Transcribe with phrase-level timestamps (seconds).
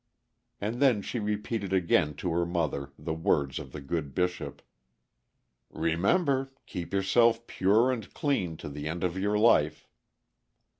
[0.59, 4.63] And then she repeated again to her mother the words of the good Bishop,
[5.69, 9.87] "Remember, keep yourself pure and clean to the end of your life."